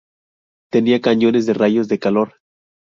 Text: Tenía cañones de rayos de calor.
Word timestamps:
Tenía 0.71 0.99
cañones 0.99 1.45
de 1.45 1.53
rayos 1.53 1.87
de 1.87 1.99
calor. 1.99 2.37